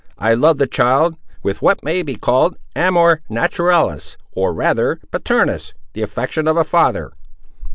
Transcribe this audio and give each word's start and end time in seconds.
I 0.17 0.33
love 0.33 0.57
the 0.57 0.65
child, 0.65 1.13
with 1.43 1.61
what 1.61 1.83
may 1.83 2.03
he 2.03 2.15
called 2.15 2.57
amor 2.75 3.21
naturalis—or 3.29 4.51
rather 4.51 4.99
paternus—the 5.11 6.01
affection 6.01 6.47
of 6.47 6.57
a 6.57 6.63
father." 6.63 7.11